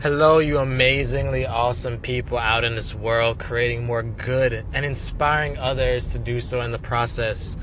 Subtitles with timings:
[0.00, 6.12] Hello, you amazingly awesome people out in this world creating more good and inspiring others
[6.12, 7.56] to do so in the process.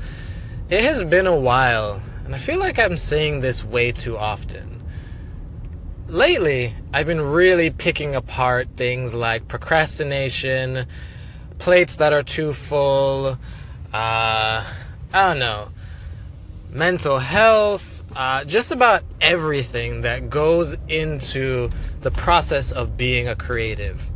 [0.68, 4.82] It has been a while, and I feel like I'm saying this way too often.
[6.08, 10.84] Lately, I've been really picking apart things like procrastination,
[11.58, 13.36] plates that are too full, uh,
[13.94, 14.62] I
[15.12, 15.70] don't know,
[16.68, 21.68] mental health, uh, just about everything that goes into
[22.00, 24.10] the process of being a creative.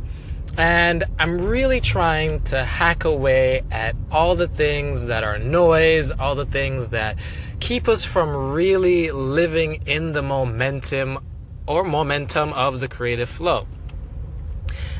[0.57, 6.35] And I'm really trying to hack away at all the things that are noise, all
[6.35, 7.17] the things that
[7.59, 11.19] keep us from really living in the momentum
[11.67, 13.67] or momentum of the creative flow.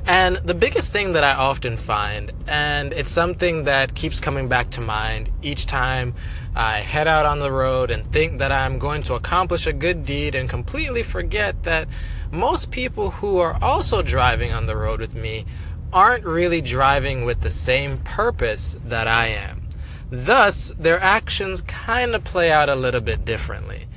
[0.05, 4.71] And the biggest thing that I often find, and it's something that keeps coming back
[4.71, 6.13] to mind each time
[6.55, 10.05] I head out on the road and think that I'm going to accomplish a good
[10.05, 11.87] deed and completely forget that
[12.31, 15.45] most people who are also driving on the road with me
[15.93, 19.61] aren't really driving with the same purpose that I am.
[20.09, 23.87] Thus, their actions kind of play out a little bit differently.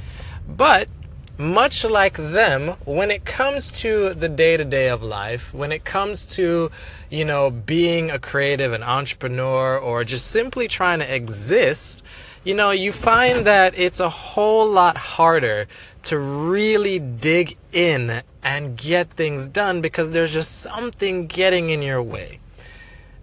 [0.47, 0.89] But
[1.37, 5.85] much like them, when it comes to the day to day of life, when it
[5.85, 6.71] comes to,
[7.11, 12.03] you know, being a creative, an entrepreneur, or just simply trying to exist,
[12.45, 15.67] you know, you find that it's a whole lot harder
[16.03, 22.03] to really dig in and get things done because there's just something getting in your
[22.03, 22.39] way.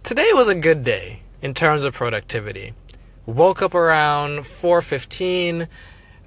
[0.04, 2.74] Today was a good day in terms of productivity.
[3.28, 5.68] Woke up around 4:15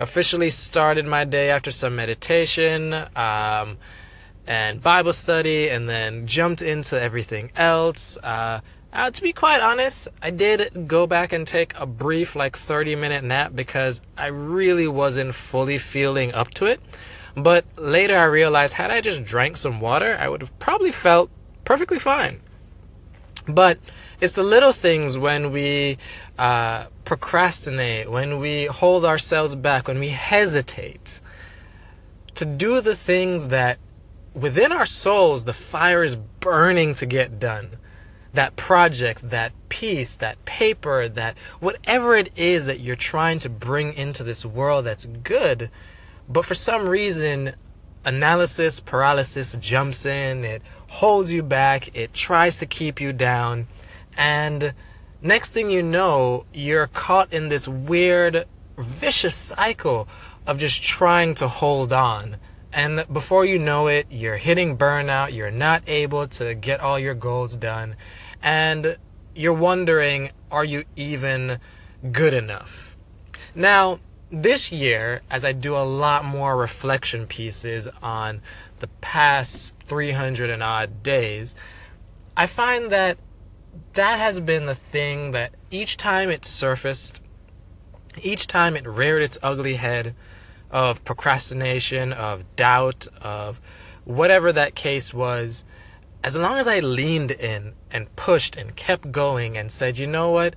[0.00, 3.78] officially started my day after some meditation um,
[4.46, 8.18] and Bible study, and then jumped into everything else.
[8.22, 8.60] Uh,
[8.92, 12.94] uh, to be quite honest, I did go back and take a brief, like 30
[12.94, 16.80] minute nap because I really wasn't fully feeling up to it.
[17.36, 21.30] But later I realized had I just drank some water, I would have probably felt
[21.64, 22.40] perfectly fine.
[23.46, 23.78] But
[24.20, 25.98] it's the little things when we
[26.38, 31.20] uh, procrastinate, when we hold ourselves back, when we hesitate
[32.34, 33.78] to do the things that
[34.34, 37.78] within our souls the fire is burning to get done.
[38.32, 43.94] That project, that piece, that paper, that whatever it is that you're trying to bring
[43.94, 45.70] into this world that's good,
[46.28, 47.54] but for some reason,
[48.04, 53.66] analysis paralysis jumps in, it holds you back, it tries to keep you down,
[54.16, 54.74] and
[55.22, 58.44] next thing you know, you're caught in this weird,
[58.76, 60.06] vicious cycle
[60.46, 62.36] of just trying to hold on.
[62.72, 67.14] And before you know it, you're hitting burnout, you're not able to get all your
[67.14, 67.96] goals done,
[68.42, 68.98] and
[69.34, 71.58] you're wondering, are you even
[72.12, 72.96] good enough?
[73.54, 74.00] Now,
[74.42, 78.40] this year, as I do a lot more reflection pieces on
[78.80, 81.54] the past 300 and odd days,
[82.36, 83.18] I find that
[83.94, 87.20] that has been the thing that each time it surfaced,
[88.22, 90.14] each time it reared its ugly head
[90.70, 93.60] of procrastination, of doubt, of
[94.04, 95.64] whatever that case was,
[96.22, 100.30] as long as I leaned in and pushed and kept going and said, you know
[100.30, 100.54] what?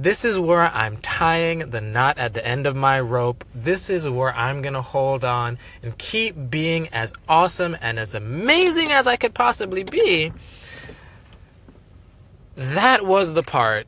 [0.00, 3.44] This is where I'm tying the knot at the end of my rope.
[3.52, 8.14] This is where I'm going to hold on and keep being as awesome and as
[8.14, 10.32] amazing as I could possibly be
[12.58, 13.86] that was the part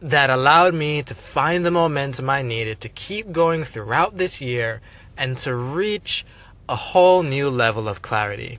[0.00, 4.80] that allowed me to find the momentum I needed to keep going throughout this year
[5.18, 6.24] and to reach
[6.66, 8.58] a whole new level of clarity.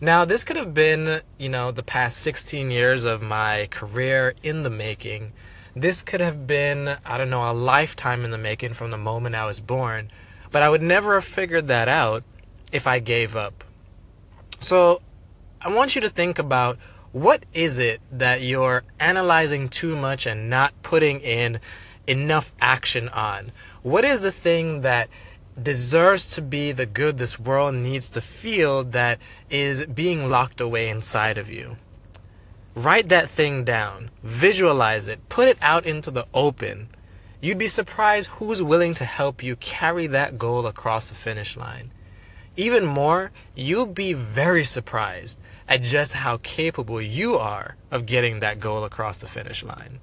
[0.00, 4.62] Now, this could have been, you know, the past 16 years of my career in
[4.62, 5.32] the making.
[5.74, 9.34] This could have been, I don't know, a lifetime in the making from the moment
[9.34, 10.10] I was born.
[10.50, 12.24] But I would never have figured that out
[12.72, 13.64] if I gave up.
[14.58, 15.00] So,
[15.62, 16.78] I want you to think about
[17.12, 21.60] what is it that you're analyzing too much and not putting in
[22.06, 23.52] enough action on?
[23.82, 25.08] What is the thing that
[25.60, 29.18] deserves to be the good this world needs to feel that
[29.50, 31.76] is being locked away inside of you?
[32.74, 36.88] Write that thing down, visualize it, put it out into the open.
[37.40, 41.90] You'd be surprised who's willing to help you carry that goal across the finish line.
[42.56, 45.38] Even more, you'll be very surprised
[45.68, 50.00] at just how capable you are of getting that goal across the finish line.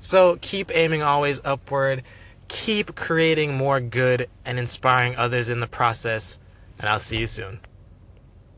[0.00, 2.02] So keep aiming always upward,
[2.48, 6.38] keep creating more good and inspiring others in the process,
[6.78, 7.60] and I'll see you soon.